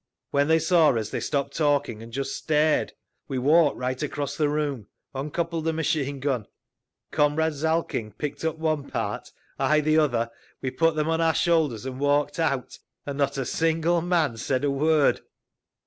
[0.31, 2.93] When they saw us they stopped talking and just stared.
[3.27, 6.47] We walked right across the room, uncoupled the machine gun;
[7.11, 11.85] Comrade Zalkind picked up one part, I the other, we put them on our shoulders
[11.85, 15.21] and walked out—and not a single man said a word!"